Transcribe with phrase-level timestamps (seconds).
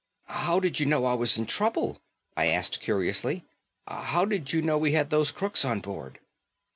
[0.29, 1.99] "How did you know I was in trouble?"
[2.35, 3.45] I asked curiously.
[3.87, 6.17] "How did you know we had those crooks on board?"